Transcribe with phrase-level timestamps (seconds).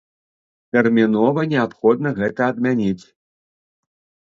[0.75, 3.05] Тэрмінова неабходна гэта адмяніць!